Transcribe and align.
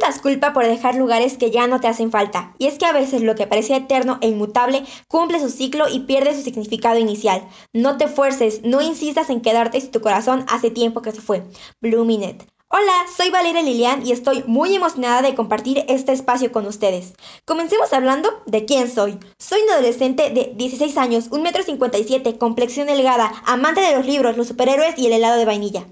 das 0.00 0.20
culpa 0.20 0.52
por 0.52 0.66
dejar 0.66 0.96
lugares 0.96 1.36
que 1.36 1.50
ya 1.50 1.66
no 1.66 1.80
te 1.80 1.88
hacen 1.88 2.10
falta, 2.10 2.54
y 2.58 2.66
es 2.66 2.78
que 2.78 2.86
a 2.86 2.92
veces 2.92 3.22
lo 3.22 3.34
que 3.34 3.46
parecía 3.46 3.76
eterno 3.76 4.18
e 4.20 4.28
inmutable 4.28 4.84
cumple 5.08 5.40
su 5.40 5.48
ciclo 5.48 5.88
y 5.88 6.00
pierde 6.00 6.34
su 6.34 6.42
significado 6.42 6.98
inicial. 6.98 7.48
No 7.72 7.96
te 7.96 8.08
fuerces, 8.08 8.62
no 8.64 8.80
insistas 8.80 9.30
en 9.30 9.40
quedarte 9.40 9.80
si 9.80 9.88
tu 9.88 10.00
corazón 10.00 10.44
hace 10.48 10.70
tiempo 10.70 11.02
que 11.02 11.12
se 11.12 11.20
fue. 11.20 11.44
Bluminet. 11.80 12.46
Hola, 12.72 12.92
soy 13.16 13.30
Valeria 13.30 13.62
Lilian 13.62 14.06
y 14.06 14.12
estoy 14.12 14.44
muy 14.46 14.74
emocionada 14.74 15.22
de 15.22 15.34
compartir 15.34 15.84
este 15.88 16.12
espacio 16.12 16.52
con 16.52 16.66
ustedes. 16.66 17.14
Comencemos 17.44 17.92
hablando 17.92 18.28
de 18.46 18.64
quién 18.64 18.88
soy. 18.88 19.18
Soy 19.38 19.62
un 19.62 19.70
adolescente 19.70 20.30
de 20.30 20.52
16 20.54 20.96
años, 20.96 21.30
1,57 21.30 22.26
m, 22.26 22.38
complexión 22.38 22.86
delgada, 22.86 23.32
amante 23.44 23.80
de 23.80 23.96
los 23.96 24.06
libros, 24.06 24.36
los 24.36 24.46
superhéroes 24.46 24.96
y 24.98 25.06
el 25.06 25.14
helado 25.14 25.36
de 25.38 25.46
vainilla. 25.46 25.86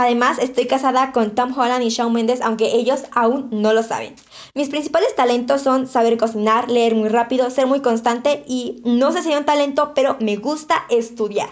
Además, 0.00 0.38
estoy 0.38 0.68
casada 0.68 1.10
con 1.10 1.34
Tom 1.34 1.58
Holland 1.58 1.82
y 1.82 1.88
Shawn 1.88 2.12
Mendes, 2.12 2.40
aunque 2.40 2.76
ellos 2.76 3.02
aún 3.10 3.48
no 3.50 3.72
lo 3.72 3.82
saben. 3.82 4.14
Mis 4.54 4.68
principales 4.68 5.16
talentos 5.16 5.62
son 5.62 5.88
saber 5.88 6.16
cocinar, 6.16 6.70
leer 6.70 6.94
muy 6.94 7.08
rápido, 7.08 7.50
ser 7.50 7.66
muy 7.66 7.80
constante 7.80 8.44
y 8.46 8.80
no 8.84 9.10
sé 9.10 9.22
si 9.22 9.32
hay 9.32 9.38
un 9.38 9.44
talento, 9.44 9.94
pero 9.96 10.16
me 10.20 10.36
gusta 10.36 10.84
estudiar. 10.88 11.48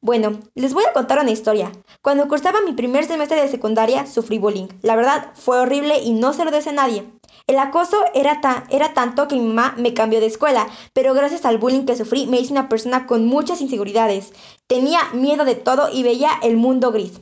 Bueno, 0.00 0.40
les 0.56 0.74
voy 0.74 0.82
a 0.90 0.92
contar 0.92 1.20
una 1.20 1.30
historia. 1.30 1.70
Cuando 2.02 2.26
cursaba 2.26 2.62
mi 2.62 2.72
primer 2.72 3.04
semestre 3.04 3.40
de 3.40 3.46
secundaria, 3.46 4.06
sufrí 4.06 4.38
bullying. 4.38 4.66
La 4.82 4.96
verdad, 4.96 5.30
fue 5.34 5.60
horrible 5.60 6.00
y 6.00 6.10
no 6.10 6.32
se 6.32 6.44
lo 6.44 6.50
deseo 6.50 6.72
a 6.72 6.74
nadie. 6.74 7.04
El 7.46 7.60
acoso 7.60 7.96
era, 8.12 8.40
era 8.70 8.92
tanto 8.92 9.28
que 9.28 9.36
mi 9.36 9.42
mamá 9.42 9.76
me 9.78 9.94
cambió 9.94 10.18
de 10.18 10.26
escuela, 10.26 10.66
pero 10.94 11.14
gracias 11.14 11.44
al 11.44 11.58
bullying 11.58 11.86
que 11.86 11.96
sufrí 11.96 12.26
me 12.26 12.40
hice 12.40 12.50
una 12.50 12.68
persona 12.68 13.06
con 13.06 13.24
muchas 13.26 13.60
inseguridades. 13.60 14.32
Tenía 14.66 14.98
miedo 15.12 15.44
de 15.44 15.54
todo 15.54 15.90
y 15.92 16.02
veía 16.02 16.30
el 16.42 16.56
mundo 16.56 16.90
gris. 16.90 17.20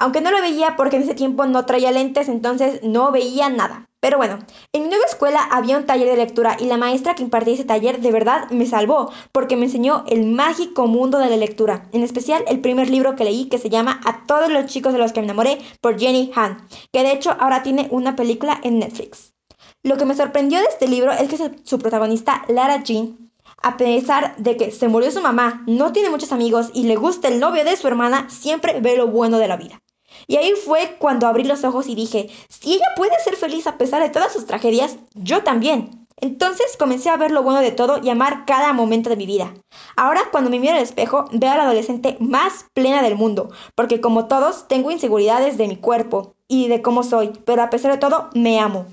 Aunque 0.00 0.22
no 0.22 0.30
lo 0.30 0.40
veía 0.40 0.76
porque 0.76 0.96
en 0.96 1.02
ese 1.02 1.14
tiempo 1.14 1.44
no 1.44 1.66
traía 1.66 1.90
lentes, 1.90 2.30
entonces 2.30 2.82
no 2.82 3.12
veía 3.12 3.50
nada. 3.50 3.86
Pero 4.00 4.16
bueno, 4.16 4.38
en 4.72 4.84
mi 4.84 4.88
nueva 4.88 5.04
escuela 5.04 5.46
había 5.52 5.76
un 5.76 5.84
taller 5.84 6.08
de 6.08 6.16
lectura 6.16 6.56
y 6.58 6.64
la 6.64 6.78
maestra 6.78 7.14
que 7.14 7.22
impartía 7.22 7.52
ese 7.52 7.66
taller 7.66 8.00
de 8.00 8.10
verdad 8.10 8.48
me 8.48 8.64
salvó 8.64 9.12
porque 9.30 9.56
me 9.56 9.66
enseñó 9.66 10.04
el 10.08 10.24
mágico 10.24 10.86
mundo 10.86 11.18
de 11.18 11.28
la 11.28 11.36
lectura, 11.36 11.86
en 11.92 12.02
especial 12.02 12.42
el 12.48 12.60
primer 12.60 12.88
libro 12.88 13.14
que 13.14 13.24
leí 13.24 13.50
que 13.50 13.58
se 13.58 13.68
llama 13.68 14.00
A 14.06 14.24
todos 14.24 14.50
los 14.50 14.64
chicos 14.64 14.94
de 14.94 14.98
los 14.98 15.12
que 15.12 15.20
me 15.20 15.26
enamoré 15.26 15.58
por 15.82 16.00
Jenny 16.00 16.32
Han, 16.34 16.66
que 16.94 17.02
de 17.02 17.12
hecho 17.12 17.36
ahora 17.38 17.62
tiene 17.62 17.86
una 17.90 18.16
película 18.16 18.58
en 18.64 18.78
Netflix. 18.78 19.34
Lo 19.82 19.98
que 19.98 20.06
me 20.06 20.16
sorprendió 20.16 20.60
de 20.60 20.64
este 20.64 20.88
libro 20.88 21.12
es 21.12 21.28
que 21.28 21.60
su 21.62 21.78
protagonista, 21.78 22.46
Lara 22.48 22.82
Jean, 22.82 23.30
a 23.62 23.76
pesar 23.76 24.34
de 24.38 24.56
que 24.56 24.70
se 24.70 24.88
murió 24.88 25.10
su 25.10 25.20
mamá, 25.20 25.62
no 25.66 25.92
tiene 25.92 26.08
muchos 26.08 26.32
amigos 26.32 26.70
y 26.72 26.84
le 26.84 26.96
gusta 26.96 27.28
el 27.28 27.38
novio 27.38 27.66
de 27.66 27.76
su 27.76 27.86
hermana, 27.86 28.30
siempre 28.30 28.80
ve 28.80 28.96
lo 28.96 29.08
bueno 29.08 29.36
de 29.36 29.48
la 29.48 29.58
vida. 29.58 29.82
Y 30.26 30.36
ahí 30.36 30.52
fue 30.52 30.96
cuando 30.98 31.26
abrí 31.26 31.44
los 31.44 31.64
ojos 31.64 31.86
y 31.88 31.94
dije, 31.94 32.30
si 32.48 32.74
ella 32.74 32.86
puede 32.96 33.18
ser 33.24 33.36
feliz 33.36 33.66
a 33.66 33.78
pesar 33.78 34.02
de 34.02 34.10
todas 34.10 34.32
sus 34.32 34.46
tragedias, 34.46 34.96
yo 35.14 35.42
también. 35.42 36.06
Entonces 36.20 36.76
comencé 36.78 37.08
a 37.08 37.16
ver 37.16 37.30
lo 37.30 37.42
bueno 37.42 37.60
de 37.60 37.72
todo 37.72 37.98
y 38.02 38.10
amar 38.10 38.44
cada 38.44 38.72
momento 38.72 39.08
de 39.08 39.16
mi 39.16 39.26
vida. 39.26 39.54
Ahora 39.96 40.20
cuando 40.30 40.50
me 40.50 40.60
miro 40.60 40.74
al 40.74 40.82
espejo 40.82 41.24
veo 41.32 41.50
a 41.50 41.56
la 41.56 41.62
adolescente 41.64 42.16
más 42.20 42.66
plena 42.74 43.02
del 43.02 43.16
mundo, 43.16 43.50
porque 43.74 44.00
como 44.00 44.28
todos 44.28 44.68
tengo 44.68 44.90
inseguridades 44.90 45.56
de 45.56 45.68
mi 45.68 45.76
cuerpo 45.76 46.34
y 46.46 46.68
de 46.68 46.82
cómo 46.82 47.02
soy, 47.02 47.32
pero 47.46 47.62
a 47.62 47.70
pesar 47.70 47.92
de 47.92 47.98
todo 47.98 48.28
me 48.34 48.60
amo. 48.60 48.86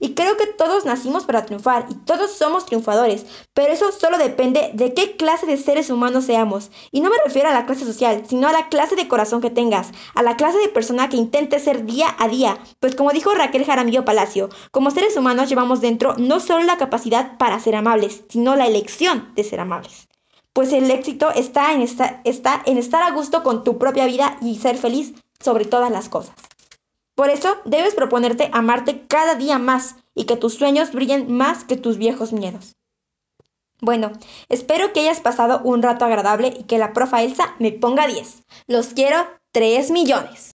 Y 0.00 0.14
creo 0.14 0.38
que 0.38 0.46
todos 0.46 0.86
nacimos 0.86 1.24
para 1.24 1.44
triunfar 1.44 1.86
y 1.90 1.94
todos 1.94 2.32
somos 2.32 2.64
triunfadores, 2.64 3.26
pero 3.52 3.72
eso 3.72 3.92
solo 3.92 4.16
depende 4.16 4.70
de 4.72 4.94
qué 4.94 5.16
clase 5.16 5.46
de 5.46 5.58
seres 5.58 5.90
humanos 5.90 6.24
seamos. 6.24 6.70
Y 6.90 7.02
no 7.02 7.10
me 7.10 7.18
refiero 7.22 7.50
a 7.50 7.52
la 7.52 7.66
clase 7.66 7.84
social, 7.84 8.24
sino 8.26 8.48
a 8.48 8.52
la 8.52 8.68
clase 8.70 8.96
de 8.96 9.08
corazón 9.08 9.42
que 9.42 9.50
tengas, 9.50 9.92
a 10.14 10.22
la 10.22 10.36
clase 10.36 10.58
de 10.58 10.68
persona 10.68 11.10
que 11.10 11.18
intente 11.18 11.58
ser 11.58 11.84
día 11.84 12.16
a 12.18 12.28
día. 12.28 12.58
Pues 12.80 12.96
como 12.96 13.12
dijo 13.12 13.34
Raquel 13.34 13.66
Jaramillo 13.66 14.06
Palacio, 14.06 14.48
como 14.70 14.90
seres 14.90 15.16
humanos 15.18 15.50
llevamos 15.50 15.82
dentro 15.82 16.14
no 16.16 16.40
solo 16.40 16.64
la 16.64 16.78
capacidad 16.78 17.36
para 17.36 17.60
ser 17.60 17.76
amables, 17.76 18.24
sino 18.30 18.56
la 18.56 18.66
elección 18.66 19.32
de 19.34 19.44
ser 19.44 19.60
amables. 19.60 20.08
Pues 20.54 20.72
el 20.72 20.90
éxito 20.90 21.30
está 21.30 21.74
en, 21.74 21.82
está 21.82 22.62
en 22.64 22.78
estar 22.78 23.02
a 23.02 23.12
gusto 23.12 23.42
con 23.42 23.64
tu 23.64 23.78
propia 23.78 24.06
vida 24.06 24.38
y 24.40 24.56
ser 24.56 24.76
feliz 24.78 25.14
sobre 25.38 25.64
todas 25.64 25.90
las 25.90 26.08
cosas. 26.08 26.34
Por 27.20 27.28
eso 27.28 27.58
debes 27.66 27.94
proponerte 27.94 28.48
amarte 28.54 29.06
cada 29.06 29.34
día 29.34 29.58
más 29.58 29.96
y 30.14 30.24
que 30.24 30.38
tus 30.38 30.54
sueños 30.54 30.92
brillen 30.92 31.30
más 31.30 31.64
que 31.64 31.76
tus 31.76 31.98
viejos 31.98 32.32
miedos. 32.32 32.76
Bueno, 33.82 34.12
espero 34.48 34.94
que 34.94 35.00
hayas 35.00 35.20
pasado 35.20 35.60
un 35.62 35.82
rato 35.82 36.06
agradable 36.06 36.54
y 36.58 36.62
que 36.62 36.78
la 36.78 36.94
profa 36.94 37.22
Elsa 37.22 37.54
me 37.58 37.72
ponga 37.72 38.06
10. 38.06 38.44
Los 38.68 38.94
quiero 38.94 39.18
3 39.52 39.90
millones. 39.90 40.52